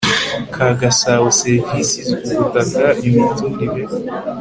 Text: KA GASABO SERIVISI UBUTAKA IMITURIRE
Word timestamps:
KA 0.53 0.67
GASABO 0.79 1.29
SERIVISI 1.39 2.01
UBUTAKA 2.13 2.85
IMITURIRE 3.07 3.85